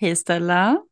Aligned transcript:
Hej 0.00 0.16
Stella. 0.16 0.82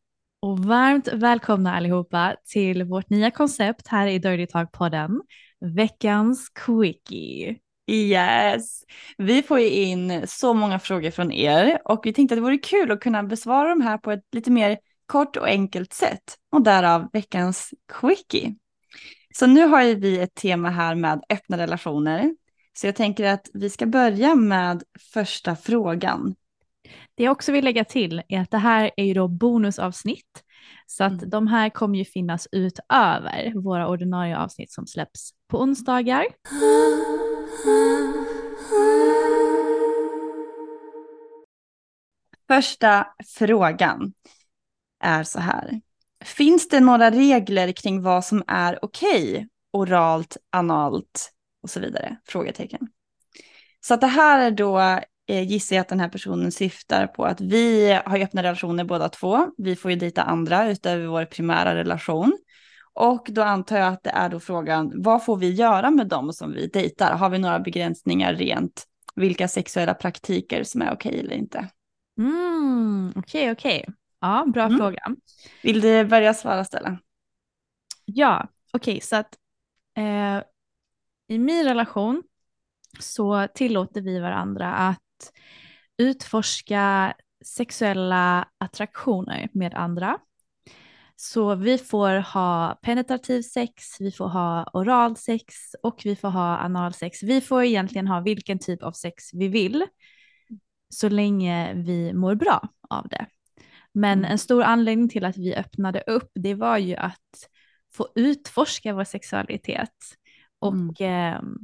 och 0.42 0.58
varmt 0.58 1.08
välkomna 1.08 1.76
allihopa 1.76 2.36
till 2.44 2.84
vårt 2.84 3.10
nya 3.10 3.30
koncept 3.30 3.88
här 3.88 4.06
i 4.06 4.18
Dirty 4.18 4.46
Talk-podden, 4.46 5.20
veckans 5.60 6.48
quickie. 6.48 7.56
Yes, 7.90 8.82
vi 9.18 9.42
får 9.42 9.60
ju 9.60 9.70
in 9.70 10.22
så 10.26 10.54
många 10.54 10.78
frågor 10.78 11.10
från 11.10 11.32
er 11.32 11.78
och 11.84 12.00
vi 12.04 12.12
tänkte 12.12 12.34
att 12.34 12.36
det 12.36 12.42
vore 12.42 12.58
kul 12.58 12.90
att 12.90 13.00
kunna 13.00 13.22
besvara 13.22 13.68
dem 13.68 13.80
här 13.80 13.98
på 13.98 14.12
ett 14.12 14.24
lite 14.32 14.50
mer 14.50 14.78
kort 15.06 15.36
och 15.36 15.48
enkelt 15.48 15.92
sätt 15.92 16.36
och 16.52 16.62
därav 16.62 17.08
veckans 17.12 17.70
quickie. 18.00 18.54
Så 19.34 19.46
nu 19.46 19.66
har 19.66 19.82
ju 19.82 19.94
vi 19.94 20.18
ett 20.18 20.34
tema 20.34 20.70
här 20.70 20.94
med 20.94 21.22
öppna 21.28 21.58
relationer. 21.58 22.34
Så 22.72 22.86
jag 22.86 22.96
tänker 22.96 23.24
att 23.24 23.50
vi 23.54 23.70
ska 23.70 23.86
börja 23.86 24.34
med 24.34 24.82
första 25.12 25.56
frågan. 25.56 26.34
Det 27.16 27.24
jag 27.24 27.32
också 27.32 27.52
vill 27.52 27.64
lägga 27.64 27.84
till 27.84 28.22
är 28.28 28.40
att 28.40 28.50
det 28.50 28.58
här 28.58 28.90
är 28.96 29.04
ju 29.04 29.14
då 29.14 29.28
bonusavsnitt, 29.28 30.44
så 30.86 31.04
att 31.04 31.12
Mm. 31.12 31.30
de 31.30 31.46
här 31.46 31.70
kommer 31.70 31.98
ju 31.98 32.04
finnas 32.04 32.48
utöver 32.52 33.52
våra 33.62 33.88
ordinarie 33.88 34.38
avsnitt 34.38 34.72
som 34.72 34.86
släpps 34.86 35.30
på 35.48 35.60
onsdagar. 35.60 36.24
Första 42.48 43.06
frågan 43.26 44.12
är 45.00 45.22
så 45.24 45.38
här. 45.38 45.80
Finns 46.24 46.68
det 46.68 46.80
några 46.80 47.10
regler 47.10 47.72
kring 47.72 48.02
vad 48.02 48.24
som 48.24 48.44
är 48.46 48.84
okej? 48.84 49.48
Oralt, 49.72 50.36
analt 50.50 51.32
och 51.62 51.70
så 51.70 51.80
vidare? 51.80 52.16
Frågetecken. 52.26 52.88
Så 53.80 53.94
att 53.94 54.00
det 54.00 54.06
här 54.06 54.46
är 54.46 54.50
då, 54.50 55.00
gissar 55.26 55.76
jag 55.76 55.80
att 55.80 55.88
den 55.88 56.00
här 56.00 56.08
personen 56.08 56.52
syftar 56.52 57.06
på 57.06 57.24
att 57.24 57.40
vi 57.40 57.92
har 58.06 58.16
ju 58.16 58.24
öppna 58.24 58.42
relationer 58.42 58.84
båda 58.84 59.08
två. 59.08 59.50
Vi 59.56 59.76
får 59.76 59.90
ju 59.90 59.96
dejta 59.96 60.22
andra 60.22 60.70
utöver 60.70 61.06
vår 61.06 61.24
primära 61.24 61.74
relation. 61.74 62.38
Och 62.92 63.26
då 63.30 63.42
antar 63.42 63.76
jag 63.78 63.88
att 63.92 64.02
det 64.02 64.10
är 64.10 64.28
då 64.28 64.40
frågan, 64.40 64.92
vad 65.02 65.24
får 65.24 65.36
vi 65.36 65.50
göra 65.50 65.90
med 65.90 66.08
dem 66.08 66.32
som 66.32 66.52
vi 66.52 66.66
dejtar? 66.66 67.12
Har 67.16 67.30
vi 67.30 67.38
några 67.38 67.58
begränsningar 67.60 68.34
rent 68.34 68.84
vilka 69.14 69.48
sexuella 69.48 69.94
praktiker 69.94 70.64
som 70.64 70.82
är 70.82 70.92
okej 70.92 71.20
eller 71.20 71.34
inte? 71.36 71.68
Mm, 72.18 73.12
Okej, 73.16 73.50
okej. 73.52 73.86
Ja, 74.20 74.44
bra 74.54 74.64
Mm. 74.64 74.78
fråga. 74.78 75.02
Vill 75.62 75.80
du 75.80 76.04
börja 76.04 76.34
svara 76.34 76.64
Stella? 76.64 76.98
Ja, 78.04 78.48
okej, 78.72 79.00
så 79.00 79.16
att 79.16 79.38
eh, 79.96 80.42
i 81.28 81.38
min 81.38 81.64
relation 81.64 82.22
så 83.00 83.46
tillåter 83.54 84.00
vi 84.00 84.18
varandra 84.20 84.72
att 84.74 84.98
utforska 85.98 87.14
sexuella 87.44 88.48
attraktioner 88.58 89.48
med 89.52 89.74
andra. 89.74 90.18
Så 91.16 91.54
vi 91.54 91.78
får 91.78 92.32
ha 92.32 92.78
penetrativ 92.82 93.42
sex, 93.42 94.00
vi 94.00 94.12
får 94.12 94.28
ha 94.28 94.70
oral 94.72 95.16
sex 95.16 95.54
och 95.82 96.00
vi 96.04 96.16
får 96.16 96.28
ha 96.28 96.58
analsex. 96.58 97.22
Vi 97.22 97.40
får 97.40 97.64
egentligen 97.64 98.06
ha 98.06 98.20
vilken 98.20 98.58
typ 98.58 98.82
av 98.82 98.92
sex 98.92 99.34
vi 99.34 99.48
vill 99.48 99.86
så 100.88 101.08
länge 101.08 101.74
vi 101.74 102.12
mår 102.12 102.34
bra 102.34 102.68
av 102.90 103.08
det. 103.08 103.26
Men 103.92 104.18
Mm. 104.18 104.30
en 104.30 104.38
stor 104.38 104.62
anledning 104.62 105.08
till 105.08 105.24
att 105.24 105.36
vi 105.36 105.54
öppnade 105.54 106.00
upp 106.06 106.30
det 106.34 106.54
var 106.54 106.78
ju 106.78 106.96
att 106.96 107.48
få 107.94 108.08
utforska 108.14 108.92
vår 108.92 109.04
sexualitet. 109.04 109.94
Och 110.58 111.00
ehm, 111.00 111.58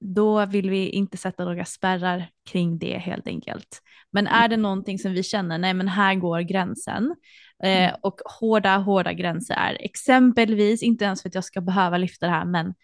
då 0.00 0.46
vill 0.46 0.70
vi 0.70 0.88
inte 0.88 1.16
sätta 1.16 1.44
några 1.44 1.64
spärrar 1.64 2.28
kring 2.50 2.78
det 2.78 2.98
helt 2.98 3.26
enkelt. 3.26 3.82
Men 4.12 4.26
är 4.26 4.48
det 4.48 4.56
någonting 4.56 4.98
som 4.98 5.12
vi 5.12 5.22
känner, 5.22 5.58
nej 5.58 5.74
men 5.74 5.88
här 5.88 6.14
går 6.14 6.40
gränsen. 6.40 7.14
Eh, 7.62 7.92
och 8.00 8.20
hårda, 8.40 8.76
hårda 8.76 9.12
gränser 9.12 9.54
är 9.54 9.76
exempelvis, 9.80 10.82
inte 10.82 11.04
ens 11.04 11.22
för 11.22 11.28
att 11.28 11.34
jag 11.34 11.44
ska 11.44 11.60
behöva 11.60 11.98
lyfta 11.98 12.26
det 12.26 12.32
här, 12.32 12.44
men 12.44 12.74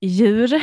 djur. 0.00 0.62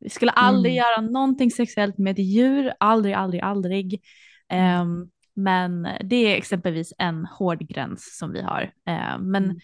Vi 0.00 0.08
skulle 0.10 0.30
aldrig 0.30 0.74
Mm. 0.74 0.84
göra 0.84 1.00
någonting 1.00 1.50
sexuellt 1.50 1.98
med 1.98 2.12
ett 2.12 2.24
djur, 2.26 2.72
aldrig, 2.80 3.14
aldrig, 3.14 3.42
aldrig. 3.42 4.02
Ehm, 4.48 5.08
men 5.34 5.88
det 6.04 6.16
är 6.16 6.36
exempelvis 6.36 6.92
en 6.98 7.24
hård 7.26 7.60
gräns 7.60 8.16
som 8.18 8.32
vi 8.32 8.42
har. 8.42 8.62
Eh, 8.62 9.18
men 9.18 9.44
Mm. 9.44 9.56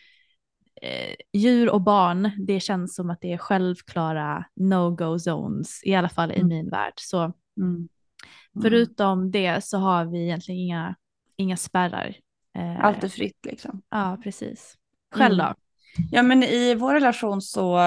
Eh, 0.83 1.15
djur 1.33 1.71
och 1.71 1.81
barn, 1.83 2.31
det 2.47 2.61
känns 2.61 2.94
som 2.94 3.11
att 3.11 3.21
det 3.21 3.33
är 3.33 3.39
självklara 3.39 4.44
no-go 4.61 5.19
zones, 5.19 5.81
i 5.84 5.94
alla 5.94 6.09
fall 6.09 6.31
i 6.33 6.34
Mm. 6.37 6.49
min 6.49 6.71
värld. 6.71 6.93
Så 6.97 7.33
Mm. 7.61 7.89
förutom 8.63 9.30
det 9.30 9.65
så 9.65 9.78
har 9.78 10.04
vi 10.04 10.22
egentligen 10.25 10.60
inga, 10.60 10.95
inga 11.36 11.57
spärrar. 11.57 12.15
Eh, 12.59 12.84
Allt 12.84 13.04
är 13.04 13.09
fritt 13.09 13.39
liksom. 13.47 13.83
Ja, 13.91 14.19
precis. 14.22 14.75
Själv 15.15 15.36
då? 15.36 15.42
Mm. 15.45 15.57
Ja, 16.10 16.22
men 16.22 16.42
i 16.42 16.75
vår 16.75 16.92
relation 16.95 17.42
så, 17.42 17.78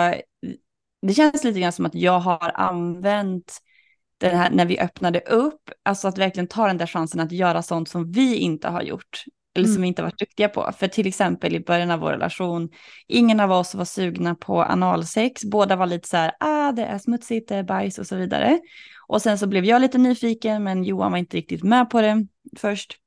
det 1.01 1.13
känns 1.13 1.43
lite 1.43 1.59
grann 1.59 1.71
som 1.71 1.85
att 1.85 1.95
jag 1.95 2.19
har 2.19 2.51
använt 2.55 3.57
den 4.17 4.37
här 4.37 4.51
när 4.51 4.65
vi 4.65 4.79
öppnade 4.79 5.19
upp, 5.19 5.69
alltså 5.83 6.07
att 6.07 6.17
verkligen 6.17 6.47
ta 6.47 6.67
den 6.67 6.77
där 6.77 6.87
chansen 6.87 7.19
att 7.19 7.31
göra 7.31 7.61
sånt 7.61 7.89
som 7.89 8.11
vi 8.11 8.35
inte 8.37 8.69
har 8.69 8.81
gjort. 8.81 9.23
Eller 9.55 9.65
som 9.65 9.71
Mm. 9.73 9.81
vi 9.81 9.87
inte 9.87 10.01
har 10.01 10.07
varit 10.07 10.19
duktiga 10.19 10.49
på. 10.49 10.71
För 10.77 10.87
till 10.87 11.07
exempel 11.07 11.55
i 11.55 11.59
början 11.59 11.91
av 11.91 11.99
vår 11.99 12.11
relation, 12.11 12.69
ingen 13.07 13.39
av 13.39 13.51
oss 13.51 13.75
var 13.75 13.85
sugna 13.85 14.35
på 14.35 14.63
analsex. 14.63 15.43
Båda 15.43 15.75
var 15.75 15.85
lite 15.85 16.07
så 16.07 16.17
här, 16.17 16.31
ah 16.39 16.71
det 16.71 16.85
är 16.85 16.97
smutsigt, 16.97 17.49
det 17.49 17.55
är 17.55 17.63
bajs 17.63 17.99
och 17.99 18.07
så 18.07 18.15
vidare. 18.15 18.59
Och 19.07 19.21
sen 19.21 19.37
så 19.37 19.47
blev 19.47 19.65
jag 19.65 19.81
lite 19.81 19.97
nyfiken, 19.97 20.63
men 20.63 20.83
Johan 20.83 21.11
var 21.11 21.17
inte 21.17 21.37
riktigt 21.37 21.63
med 21.63 21.89
på 21.89 22.01
det 22.01 22.27
först. 22.57 22.97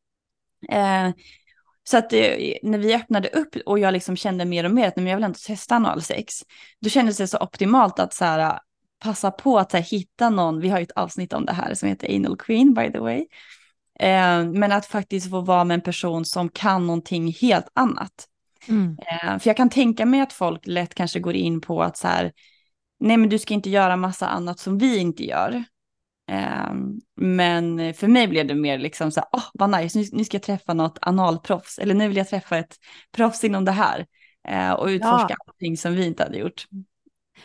Eh, 0.71 1.11
så 1.85 1.97
att 1.99 2.13
eh, 2.13 2.37
när 2.63 2.79
vi 2.79 2.95
öppnade 2.95 3.29
upp 3.29 3.57
och 3.67 3.79
jag 3.79 3.93
liksom 3.93 4.17
kände 4.17 4.45
mer 4.45 4.65
och 4.65 4.71
mer 4.71 4.89
att 4.89 4.97
men 4.97 5.07
jag 5.07 5.17
vill 5.17 5.25
ändå 5.25 5.39
testa 5.47 5.75
analsex, 5.77 6.35
då 6.81 6.89
kändes 6.91 7.17
det 7.17 7.27
så 7.27 7.39
optimalt 7.39 7.99
att 7.99 8.15
så 8.15 8.25
här, 8.25 8.59
passa 8.99 9.31
på 9.31 9.59
att 9.59 9.73
här, 9.73 9.81
hitta 9.81 10.31
någon, 10.31 10.61
vi 10.61 10.69
har 10.69 10.79
ju 10.79 10.83
ett 10.83 10.91
avsnitt 10.97 11.33
om 11.33 11.47
det 11.47 11.53
här 11.53 11.75
som 11.75 11.89
heter 11.89 12.17
Anal 12.17 12.37
Queen 12.37 12.75
by 12.75 12.93
the 12.93 12.99
way. 12.99 13.27
Eh, 14.01 14.45
men 14.45 14.73
att 14.73 14.87
faktiskt 14.87 15.31
få 15.31 15.41
vara 15.41 15.65
med 15.65 15.75
en 15.75 15.81
person 15.81 16.25
som 16.25 16.49
kan 16.49 16.87
någonting 16.87 17.33
helt 17.33 17.69
annat. 17.75 18.29
Mm. 18.69 18.99
Eh, 18.99 19.39
för 19.39 19.51
jag 19.51 19.57
kan 19.57 19.71
tänka 19.71 20.07
mig 20.07 20.21
att 20.21 20.33
folk 20.33 20.67
lätt 20.67 20.95
kanske 20.95 21.21
går 21.21 21.35
in 21.35 21.61
på 21.61 21.83
att 21.83 21.97
så 21.97 22.09
här, 22.09 22.33
nej 23.01 23.17
men 23.17 23.29
du 23.29 23.39
ska 23.39 23.55
inte 23.55 23.71
göra 23.71 23.97
massa 23.97 24.27
annat 24.27 24.59
som 24.59 24.79
vi 24.79 24.99
inte 24.99 25.25
gör. 25.25 25.65
Eh, 26.31 26.75
men 27.17 27.95
för 27.95 28.09
mig 28.09 28.29
blev 28.29 28.47
det 28.47 28.55
mer 28.55 28.79
liksom 28.79 29.11
så 29.11 29.21
här, 29.21 29.29
åh 29.33 29.41
oh, 29.41 29.45
vad 29.55 29.71
nice, 29.71 29.99
nu, 29.99 30.05
nu 30.13 30.25
ska 30.25 30.35
jag 30.35 30.43
träffa 30.43 30.75
något 30.75 30.99
analproffs, 31.01 31.79
eller 31.79 31.95
nu 31.95 32.09
vill 32.09 32.17
jag 32.17 32.29
träffa 32.29 32.59
ett 32.59 32.77
proffs 33.17 33.45
inom 33.45 33.65
det 33.65 33.73
här. 33.73 34.07
Och 34.79 34.87
utforska 34.87 35.27
ja. 35.29 35.37
allting 35.47 35.77
som 35.77 35.95
vi 35.95 36.07
inte 36.07 36.23
hade 36.23 36.39
gjort. 36.39 36.67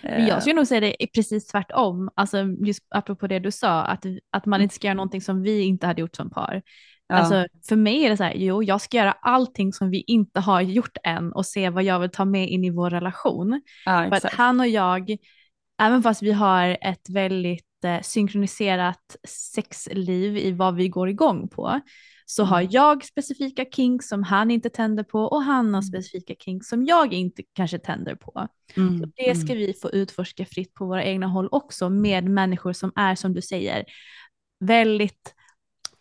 Men 0.01 0.27
jag 0.27 0.41
skulle 0.41 0.55
nog 0.55 0.67
säga 0.67 0.79
det 0.79 1.03
är 1.03 1.07
precis 1.07 1.47
tvärtom, 1.47 2.09
alltså 2.15 2.37
just 2.37 2.83
apropå 2.89 3.27
det 3.27 3.39
du 3.39 3.51
sa, 3.51 3.81
att, 3.81 4.05
att 4.31 4.45
man 4.45 4.61
inte 4.61 4.75
ska 4.75 4.87
göra 4.87 4.95
någonting 4.95 5.21
som 5.21 5.41
vi 5.41 5.61
inte 5.61 5.87
hade 5.87 6.01
gjort 6.01 6.15
som 6.15 6.29
par. 6.29 6.61
Ja. 7.07 7.15
Alltså, 7.15 7.45
för 7.69 7.75
mig 7.75 8.05
är 8.05 8.09
det 8.09 8.17
så 8.17 8.23
här, 8.23 8.33
jo 8.35 8.63
jag 8.63 8.81
ska 8.81 8.97
göra 8.97 9.11
allting 9.11 9.73
som 9.73 9.89
vi 9.89 10.01
inte 10.01 10.39
har 10.39 10.61
gjort 10.61 10.97
än 11.03 11.33
och 11.33 11.45
se 11.45 11.69
vad 11.69 11.83
jag 11.83 11.99
vill 11.99 12.09
ta 12.09 12.25
med 12.25 12.49
in 12.49 12.63
i 12.63 12.69
vår 12.69 12.89
relation. 12.89 13.61
Ja, 13.85 14.05
för 14.09 14.15
att 14.15 14.33
han 14.33 14.59
och 14.59 14.67
jag, 14.67 15.17
även 15.81 16.03
fast 16.03 16.21
vi 16.21 16.31
har 16.31 16.77
ett 16.81 17.09
väldigt 17.09 17.83
eh, 17.83 18.01
synkroniserat 18.01 19.15
sexliv 19.27 20.37
i 20.37 20.51
vad 20.51 20.75
vi 20.75 20.89
går 20.89 21.09
igång 21.09 21.47
på, 21.47 21.79
så 22.31 22.43
har 22.43 22.59
mm. 22.59 22.71
jag 22.71 23.05
specifika 23.05 23.65
kinks 23.65 24.07
som 24.07 24.23
han 24.23 24.51
inte 24.51 24.69
tänder 24.69 25.03
på 25.03 25.19
och 25.19 25.43
han 25.43 25.65
har 25.65 25.81
mm. 25.81 25.81
specifika 25.81 26.35
kinks 26.39 26.67
som 26.67 26.85
jag 26.85 27.13
inte 27.13 27.43
kanske 27.53 27.79
tänder 27.79 28.15
på. 28.15 28.47
Mm. 28.77 29.11
Det 29.15 29.35
ska 29.35 29.53
vi 29.53 29.73
få 29.73 29.91
utforska 29.91 30.45
fritt 30.45 30.73
på 30.73 30.85
våra 30.85 31.03
egna 31.03 31.27
håll 31.27 31.49
också 31.51 31.89
med 31.89 32.23
människor 32.23 32.73
som 32.73 32.91
är 32.95 33.15
som 33.15 33.33
du 33.33 33.41
säger 33.41 33.85
väldigt 34.59 35.35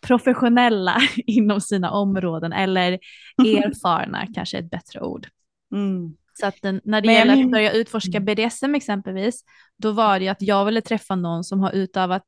professionella 0.01 0.97
inom 1.17 1.61
sina 1.61 1.91
områden 1.91 2.53
eller 2.53 2.91
erfarna 3.37 4.27
kanske 4.35 4.57
är 4.57 4.61
ett 4.61 4.71
bättre 4.71 5.01
ord. 5.01 5.27
Mm. 5.71 6.13
Så 6.39 6.45
att 6.45 6.61
den, 6.61 6.81
när 6.83 7.01
det 7.01 7.05
Men 7.05 7.15
gäller 7.15 7.43
att 7.43 7.51
börja 7.51 7.71
utforska 7.71 8.19
BDSM 8.19 8.75
exempelvis, 8.75 9.43
då 9.77 9.91
var 9.91 10.19
det 10.19 10.27
att 10.27 10.41
jag 10.41 10.65
ville 10.65 10.81
träffa 10.81 11.15
någon 11.15 11.43
som 11.43 11.59
har 11.59 11.71
utövat 11.71 12.27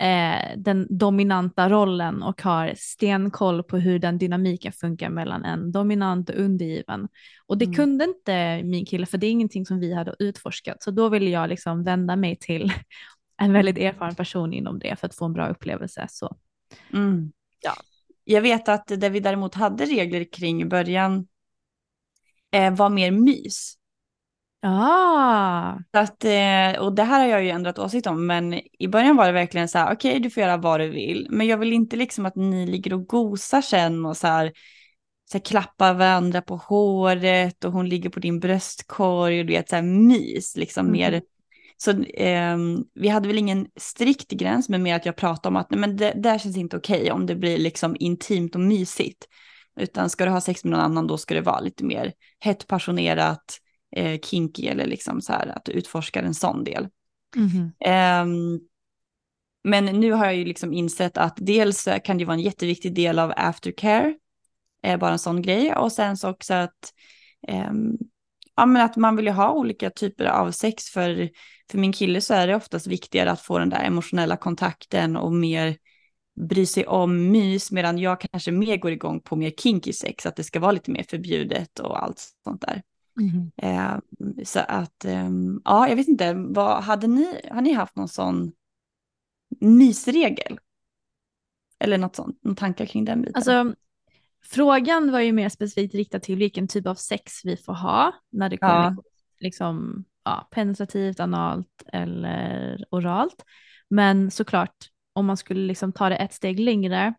eh, 0.00 0.56
den 0.56 0.86
dominanta 0.90 1.68
rollen 1.68 2.22
och 2.22 2.42
har 2.42 2.74
stenkoll 2.76 3.62
på 3.62 3.78
hur 3.78 3.98
den 3.98 4.18
dynamiken 4.18 4.72
funkar 4.72 5.10
mellan 5.10 5.44
en 5.44 5.72
dominant 5.72 6.30
och 6.30 6.36
undergiven. 6.36 7.08
Och 7.46 7.58
det 7.58 7.64
mm. 7.64 7.74
kunde 7.74 8.04
inte 8.04 8.62
min 8.62 8.86
kille 8.86 9.06
för 9.06 9.18
det 9.18 9.26
är 9.26 9.30
ingenting 9.30 9.66
som 9.66 9.80
vi 9.80 9.94
hade 9.94 10.14
utforskat. 10.18 10.82
Så 10.82 10.90
då 10.90 11.08
ville 11.08 11.30
jag 11.30 11.48
liksom 11.48 11.84
vända 11.84 12.16
mig 12.16 12.36
till 12.36 12.72
en 13.40 13.52
väldigt 13.52 13.78
erfaren 13.78 14.14
person 14.14 14.52
inom 14.52 14.78
det 14.78 14.96
för 15.00 15.06
att 15.06 15.14
få 15.14 15.24
en 15.24 15.32
bra 15.32 15.48
upplevelse. 15.48 16.06
Så. 16.10 16.36
Mm. 16.92 17.32
Ja. 17.60 17.72
Jag 18.24 18.42
vet 18.42 18.68
att 18.68 18.86
det 18.86 19.08
vi 19.08 19.20
däremot 19.20 19.54
hade 19.54 19.84
regler 19.84 20.32
kring 20.32 20.62
i 20.62 20.64
början 20.64 21.26
eh, 22.50 22.74
var 22.74 22.90
mer 22.90 23.10
mys. 23.10 23.74
Ah. 24.66 25.78
Så 25.92 25.98
att, 25.98 26.24
eh, 26.24 26.82
och 26.82 26.94
det 26.94 27.02
här 27.02 27.20
har 27.20 27.28
jag 27.28 27.44
ju 27.44 27.50
ändrat 27.50 27.78
åsikt 27.78 28.06
om, 28.06 28.26
men 28.26 28.60
i 28.78 28.88
början 28.88 29.16
var 29.16 29.26
det 29.26 29.32
verkligen 29.32 29.68
så 29.68 29.78
här, 29.78 29.94
okej 29.94 30.10
okay, 30.10 30.20
du 30.20 30.30
får 30.30 30.42
göra 30.42 30.56
vad 30.56 30.80
du 30.80 30.88
vill, 30.88 31.26
men 31.30 31.46
jag 31.46 31.58
vill 31.58 31.72
inte 31.72 31.96
liksom 31.96 32.26
att 32.26 32.36
ni 32.36 32.66
ligger 32.66 32.92
och 32.92 33.06
gosar 33.06 33.60
sen 33.60 34.06
och 34.06 34.16
så 34.16 34.26
här, 34.26 34.52
så 35.30 35.38
här 35.38 35.44
klappar 35.44 35.94
varandra 35.94 36.42
på 36.42 36.56
håret 36.56 37.64
och 37.64 37.72
hon 37.72 37.88
ligger 37.88 38.10
på 38.10 38.20
din 38.20 38.40
bröstkorg 38.40 39.40
och 39.40 39.46
du 39.46 39.52
vet 39.52 39.68
så 39.68 39.76
här 39.76 39.82
mys, 39.82 40.56
liksom 40.56 40.86
mm. 40.86 40.92
mer. 40.92 41.22
Så 41.76 41.90
eh, 42.02 42.58
vi 42.94 43.08
hade 43.08 43.28
väl 43.28 43.38
ingen 43.38 43.66
strikt 43.76 44.30
gräns, 44.30 44.68
men 44.68 44.82
mer 44.82 44.96
att 44.96 45.06
jag 45.06 45.16
pratade 45.16 45.48
om 45.48 45.56
att 45.56 45.70
nej, 45.70 45.80
men 45.80 45.96
det 45.96 46.12
där 46.16 46.38
känns 46.38 46.56
inte 46.56 46.76
okej 46.76 47.00
okay 47.00 47.10
om 47.10 47.26
det 47.26 47.34
blir 47.34 47.58
liksom 47.58 47.96
intimt 47.98 48.54
och 48.54 48.60
mysigt. 48.60 49.24
Utan 49.80 50.10
ska 50.10 50.24
du 50.24 50.30
ha 50.30 50.40
sex 50.40 50.64
med 50.64 50.70
någon 50.70 50.80
annan 50.80 51.06
då 51.06 51.18
ska 51.18 51.34
det 51.34 51.40
vara 51.40 51.60
lite 51.60 51.84
mer 51.84 52.12
hett 52.40 52.66
passionerat, 52.66 53.58
eh, 53.96 54.20
kinky 54.20 54.66
eller 54.66 54.86
liksom 54.86 55.20
så 55.20 55.32
här 55.32 55.46
att 55.46 55.64
du 55.64 55.72
utforskar 55.72 56.22
en 56.22 56.34
sån 56.34 56.64
del. 56.64 56.88
Mm. 57.36 57.72
Eh, 57.80 58.60
men 59.64 59.84
nu 59.84 60.12
har 60.12 60.24
jag 60.24 60.36
ju 60.36 60.44
liksom 60.44 60.72
insett 60.72 61.16
att 61.16 61.34
dels 61.36 61.88
kan 62.04 62.18
det 62.18 62.24
vara 62.24 62.34
en 62.34 62.42
jätteviktig 62.42 62.94
del 62.94 63.18
av 63.18 63.32
aftercare, 63.36 64.14
eh, 64.82 64.98
bara 64.98 65.12
en 65.12 65.18
sån 65.18 65.42
grej, 65.42 65.74
och 65.74 65.92
sen 65.92 66.16
så 66.16 66.30
också 66.30 66.54
att, 66.54 66.92
eh, 67.48 67.72
ja, 68.56 68.66
men 68.66 68.82
att 68.82 68.96
man 68.96 69.16
vill 69.16 69.26
ju 69.26 69.32
ha 69.32 69.52
olika 69.52 69.90
typer 69.90 70.24
av 70.24 70.50
sex, 70.50 70.84
för, 70.84 71.30
för 71.70 71.78
min 71.78 71.92
kille 71.92 72.20
så 72.20 72.34
är 72.34 72.46
det 72.46 72.56
oftast 72.56 72.86
viktigare 72.86 73.30
att 73.30 73.40
få 73.40 73.58
den 73.58 73.70
där 73.70 73.84
emotionella 73.84 74.36
kontakten 74.36 75.16
och 75.16 75.32
mer 75.32 75.76
bry 76.48 76.66
sig 76.66 76.86
om 76.86 77.30
mys, 77.30 77.72
medan 77.72 77.98
jag 77.98 78.20
kanske 78.20 78.50
mer 78.50 78.76
går 78.76 78.92
igång 78.92 79.20
på 79.20 79.36
mer 79.36 79.50
kinky 79.50 79.92
sex, 79.92 80.26
att 80.26 80.36
det 80.36 80.44
ska 80.44 80.60
vara 80.60 80.72
lite 80.72 80.90
mer 80.90 81.04
förbjudet 81.08 81.78
och 81.78 82.02
allt 82.02 82.28
sånt 82.44 82.60
där. 82.60 82.82
Mm. 83.20 83.50
Eh, 83.56 83.98
så 84.44 84.60
att, 84.60 85.04
eh, 85.04 85.30
ja, 85.64 85.88
jag 85.88 85.96
vet 85.96 86.08
inte, 86.08 86.34
vad, 86.34 86.82
hade 86.82 87.06
ni, 87.06 87.40
har 87.50 87.62
ni 87.62 87.72
haft 87.72 87.96
någon 87.96 88.08
sån 88.08 88.52
mysregel? 89.60 90.58
Eller 91.78 91.98
något 91.98 92.16
sånt, 92.16 92.38
någon 92.42 92.56
tankar 92.56 92.86
kring 92.86 93.04
den 93.04 93.22
biten? 93.22 93.34
Alltså, 93.36 93.74
frågan 94.44 95.12
var 95.12 95.20
ju 95.20 95.32
mer 95.32 95.48
specifikt 95.48 95.94
riktad 95.94 96.20
till 96.20 96.36
vilken 96.36 96.68
typ 96.68 96.86
av 96.86 96.94
sex 96.94 97.40
vi 97.44 97.56
får 97.56 97.74
ha 97.74 98.12
när 98.30 98.48
det 98.48 98.56
kommer 98.56 98.94
ja. 98.96 99.02
liksom, 99.40 100.04
ja, 100.24 100.48
penetrativt, 100.50 101.20
analt 101.20 101.82
eller 101.92 102.84
oralt. 102.90 103.44
Men 103.88 104.30
såklart, 104.30 104.76
om 105.12 105.26
man 105.26 105.36
skulle 105.36 105.66
liksom 105.66 105.92
ta 105.92 106.08
det 106.08 106.16
ett 106.16 106.32
steg 106.32 106.60
längre 106.60 107.14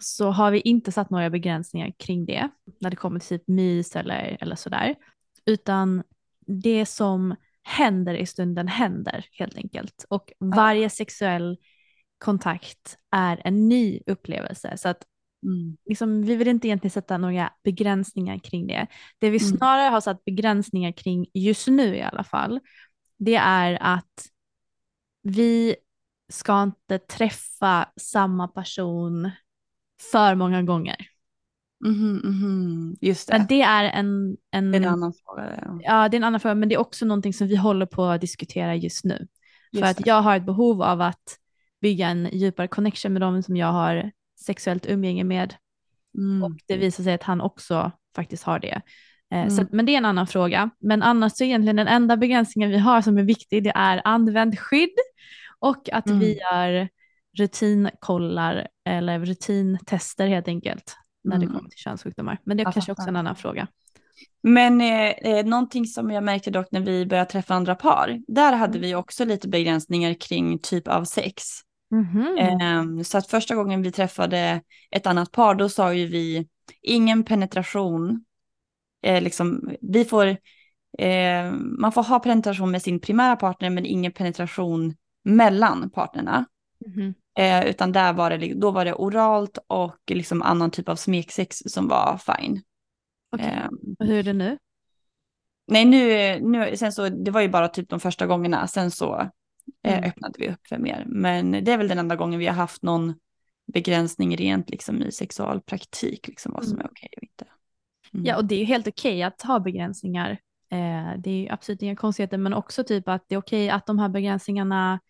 så 0.00 0.30
har 0.30 0.50
vi 0.50 0.60
inte 0.60 0.92
satt 0.92 1.10
några 1.10 1.30
begränsningar 1.30 1.92
kring 1.98 2.26
det 2.26 2.48
när 2.80 2.90
det 2.90 2.96
kommer 2.96 3.20
till 3.20 3.38
typ 3.38 3.48
mys 3.48 3.96
eller, 3.96 4.36
eller 4.40 4.56
sådär 4.56 4.94
utan 5.46 6.02
det 6.46 6.86
som 6.86 7.34
händer 7.62 8.14
i 8.14 8.26
stunden 8.26 8.68
händer 8.68 9.26
helt 9.32 9.56
enkelt. 9.56 10.04
Och 10.08 10.32
varje 10.38 10.90
sexuell 10.90 11.58
kontakt 12.18 12.98
är 13.10 13.42
en 13.44 13.68
ny 13.68 14.00
upplevelse. 14.06 14.76
Så 14.76 14.88
att 14.88 15.04
mm. 15.46 15.76
liksom, 15.86 16.22
vi 16.22 16.36
vill 16.36 16.48
inte 16.48 16.68
egentligen 16.68 16.90
sätta 16.90 17.18
några 17.18 17.52
begränsningar 17.64 18.38
kring 18.38 18.66
det. 18.66 18.86
Det 19.18 19.30
vi 19.30 19.38
mm. 19.38 19.56
snarare 19.56 19.88
har 19.88 20.00
satt 20.00 20.24
begränsningar 20.24 20.92
kring 20.92 21.26
just 21.34 21.68
nu 21.68 21.96
i 21.96 22.02
alla 22.02 22.24
fall, 22.24 22.60
det 23.18 23.36
är 23.36 23.78
att 23.80 24.26
vi 25.22 25.76
ska 26.32 26.62
inte 26.62 26.98
träffa 26.98 27.92
samma 27.96 28.48
person 28.48 29.30
för 30.12 30.34
många 30.34 30.62
gånger. 30.62 31.13
Mm, 31.84 32.20
mm, 32.24 32.96
just 33.00 33.28
det. 33.28 33.38
Men 33.38 33.46
det 33.46 33.62
är 33.62 33.84
en, 33.84 34.36
en, 34.50 34.74
är 34.74 34.78
en 34.78 34.84
annan 34.84 35.12
fråga. 35.24 35.60
Ja. 35.62 35.78
ja. 35.82 36.08
det 36.08 36.14
är 36.14 36.18
en 36.18 36.24
annan 36.24 36.40
fråga, 36.40 36.54
men 36.54 36.68
det 36.68 36.74
är 36.74 36.80
också 36.80 37.06
någonting 37.06 37.32
som 37.32 37.48
vi 37.48 37.56
håller 37.56 37.86
på 37.86 38.04
att 38.04 38.20
diskutera 38.20 38.74
just 38.74 39.04
nu. 39.04 39.26
Just 39.72 39.84
för 39.84 39.90
att 39.90 39.96
det. 39.96 40.02
jag 40.06 40.22
har 40.22 40.36
ett 40.36 40.46
behov 40.46 40.82
av 40.82 41.00
att 41.00 41.38
bygga 41.80 42.08
en 42.08 42.28
djupare 42.32 42.68
connection 42.68 43.12
med 43.12 43.22
dem 43.22 43.42
som 43.42 43.56
jag 43.56 43.72
har 43.72 44.10
sexuellt 44.40 44.86
umgänge 44.86 45.24
med. 45.24 45.54
Mm. 46.18 46.42
Och 46.42 46.52
det 46.66 46.76
visar 46.76 47.04
sig 47.04 47.14
att 47.14 47.22
han 47.22 47.40
också 47.40 47.92
faktiskt 48.16 48.42
har 48.42 48.58
det. 48.58 48.80
Eh, 49.34 49.48
så, 49.48 49.60
mm. 49.60 49.68
men 49.72 49.86
det 49.86 49.92
är 49.92 49.98
en 49.98 50.04
annan 50.04 50.26
fråga. 50.26 50.70
Men 50.80 51.02
annars 51.02 51.32
så 51.32 51.44
egentligen 51.44 51.76
den 51.76 51.88
enda 51.88 52.16
begränsningen 52.16 52.70
vi 52.70 52.78
har 52.78 53.02
som 53.02 53.18
är 53.18 53.22
viktig 53.22 53.64
det 53.64 53.72
är 53.74 54.02
använd 54.04 54.58
skydd 54.58 54.94
och 55.58 55.88
att 55.92 56.10
vi 56.10 56.12
Mm. 56.12 56.38
gör 56.38 56.88
rutinkollar 57.38 58.68
eller 58.84 59.18
rutintester 59.20 60.26
helt 60.26 60.48
enkelt 60.48 60.96
när 61.24 61.38
det 61.38 61.44
Mm. 61.44 61.56
kommer 61.56 61.70
till 61.70 61.78
könssjukdomar. 61.78 62.38
Men 62.44 62.56
det 62.56 62.62
är 62.62 62.64
Jag 62.64 62.74
kanske 62.74 62.92
också 62.92 63.08
en 63.08 63.16
annan 63.16 63.36
fråga. 63.36 63.66
Men 64.42 64.80
eh, 64.80 65.08
eh, 65.10 65.46
någonting 65.46 65.86
som 65.86 66.10
jag 66.10 66.24
märkte 66.24 66.50
dock 66.50 66.66
när 66.70 66.80
vi 66.80 67.06
började 67.06 67.30
träffa 67.30 67.54
andra 67.54 67.74
par, 67.74 68.20
där 68.28 68.52
hade 68.52 68.78
vi 68.78 68.94
också 68.94 69.24
lite 69.24 69.48
begränsningar 69.48 70.14
kring 70.14 70.58
typ 70.58 70.88
av 70.88 71.04
sex. 71.04 71.42
Mhm. 71.90 72.36
Ehm, 72.38 73.04
så 73.04 73.18
att 73.18 73.26
första 73.26 73.54
gången 73.54 73.82
vi 73.82 73.92
träffade 73.92 74.60
ett 74.90 75.06
annat 75.06 75.32
par, 75.32 75.54
då 75.54 75.68
sa 75.68 75.94
ju 75.94 76.06
vi 76.06 76.48
ingen 76.82 77.24
penetration. 77.24 78.24
Eh, 79.02 79.22
liksom, 79.22 79.70
vi 79.80 80.04
får, 80.04 80.26
eh, 80.98 81.52
man 81.78 81.92
får 81.92 82.02
ha 82.02 82.18
penetration 82.18 82.70
med 82.70 82.82
sin 82.82 83.00
primära 83.00 83.36
partner, 83.36 83.70
men 83.70 83.86
ingen 83.86 84.12
penetration 84.12 84.94
mellan 85.24 85.90
partnerna. 85.90 86.44
Mhm. 86.86 87.14
Eh, 87.36 87.66
utan 87.66 87.92
där 87.92 88.12
var 88.12 88.30
det, 88.30 88.54
då 88.54 88.70
var 88.70 88.84
det 88.84 88.94
oralt 88.94 89.58
och 89.66 89.96
liksom 90.10 90.42
annan 90.42 90.70
typ 90.70 90.88
av 90.88 90.96
smeksex 90.96 91.58
som 91.66 91.88
var 91.88 92.18
fine. 92.18 92.62
Ehm, 93.38 93.68
Och 93.98 94.06
hur 94.06 94.18
är 94.18 94.22
det 94.22 94.32
nu? 94.32 94.58
nej, 95.66 95.84
nu, 95.84 96.40
nu, 96.40 96.76
sen 96.76 96.92
så, 96.92 97.08
det 97.08 97.30
var 97.30 97.40
ju 97.40 97.48
bara 97.48 97.68
typ 97.68 97.88
de 97.88 98.00
första 98.00 98.26
gångerna, 98.26 98.66
sen 98.66 98.90
så 98.90 99.20
eh, 99.82 99.98
Mm. 99.98 100.04
öppnade 100.04 100.34
vi 100.38 100.48
upp 100.48 100.66
för 100.68 100.78
mer. 100.78 101.04
Men 101.06 101.50
det 101.50 101.72
är 101.72 101.78
väl 101.78 101.88
den 101.88 101.98
enda 101.98 102.16
gången 102.16 102.38
vi 102.38 102.46
har 102.46 102.54
haft 102.54 102.82
någon 102.82 103.14
begränsning 103.72 104.36
rent 104.36 104.70
liksom 104.70 105.02
i 105.02 105.12
sexualpraktik, 105.12 106.28
liksom 106.28 106.52
vad 106.52 106.64
som 106.64 106.72
Mm. 106.74 106.86
är 106.86 106.90
okej 106.90 107.08
och 107.16 107.22
inte. 107.22 107.44
Mm. 108.14 108.26
Ja, 108.26 108.36
och 108.36 108.44
det 108.44 108.54
är 108.54 108.58
ju 108.58 108.64
helt 108.64 108.88
okej 108.88 109.22
att 109.22 109.42
ha 109.42 109.60
begränsningar 109.60 110.38
Eh, 110.70 111.18
det 111.18 111.30
är 111.30 111.34
ju 111.34 111.48
absolut 111.48 111.82
inga 111.82 111.96
konstigheter, 111.96 112.38
men 112.38 112.54
också 112.54 112.84
typ 112.84 113.08
att 113.08 113.24
det 113.28 113.34
är 113.34 113.38
okej 113.38 113.70
att 113.70 113.86
de 113.86 113.98
här 113.98 114.08
begränsningarna 114.08 115.00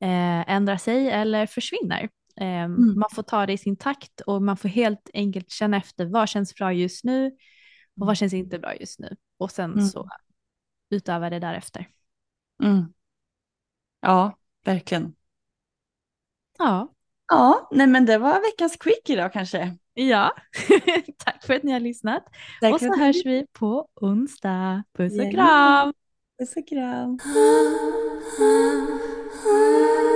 eh, 0.00 0.50
ändrar 0.50 0.76
sig 0.76 1.10
eller 1.10 1.46
försvinner. 1.46 2.08
Eh, 2.40 2.46
Mm. 2.64 2.98
Man 2.98 3.08
får 3.14 3.22
ta 3.22 3.46
det 3.46 3.52
i 3.52 3.58
sin 3.58 3.76
takt 3.76 4.20
och 4.20 4.42
man 4.42 4.56
får 4.56 4.68
helt 4.68 5.10
enkelt 5.14 5.50
känna 5.50 5.76
efter 5.76 6.06
vad 6.06 6.28
känns 6.28 6.54
bra 6.54 6.72
just 6.72 7.04
nu 7.04 7.26
och 8.00 8.06
vad 8.06 8.16
känns 8.16 8.32
inte 8.32 8.58
bra 8.58 8.74
just 8.76 9.00
nu. 9.00 9.16
Och 9.38 9.50
sen 9.50 9.72
Mm. 9.72 9.86
så 9.86 10.08
utöva 10.90 11.30
det 11.30 11.38
därefter. 11.38 11.88
Mm. 12.62 12.92
Ja, 14.00 14.38
verkligen. 14.64 15.14
Ja, 16.58 16.92
Ja, 17.28 17.68
nej 17.72 17.86
men 17.86 18.06
det 18.06 18.18
var 18.18 18.40
veckans 18.40 18.76
quick 18.76 19.10
idag 19.10 19.32
kanske. 19.32 19.76
ja. 19.94 20.32
tack 21.18 21.44
för 21.44 21.54
att 21.54 21.62
ni 21.62 21.72
har 21.72 21.80
lyssnat. 21.80 22.24
Tack 22.60 22.74
och 22.74 22.80
så 22.80 22.92
att 22.92 22.98
hörs 22.98 23.26
vi 23.26 23.46
på 23.52 23.88
onsdag. 23.94 24.82
Puss 24.96 25.18
och 25.20 25.32
kram! 25.32 25.94
Puss 26.38 26.56
och 26.56 26.68
kram. 26.68 27.18
Oh. 29.48 30.15